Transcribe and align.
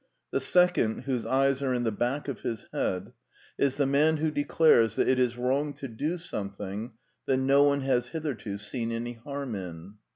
The 0.31 0.39
second, 0.39 1.01
whose 1.03 1.27
eyes 1.27 1.61
are 1.61 1.75
in 1.75 1.83
the 1.83 1.91
back 1.91 2.27
of 2.27 2.39
his 2.39 2.67
head, 2.73 3.13
is 3.59 3.75
the 3.75 3.85
man 3.85 4.17
who 4.17 4.31
declares 4.31 4.95
that 4.95 5.07
it 5.07 5.19
is 5.19 5.37
wrong 5.37 5.73
to 5.75 5.87
do 5.87 6.17
something 6.17 6.93
that 7.27 7.37
no 7.37 7.61
one 7.61 7.81
has 7.81 8.07
hitherto 8.09 8.57
seen 8.57 8.91
any 8.91 9.13
harm 9.13 9.53
in. 9.53 9.97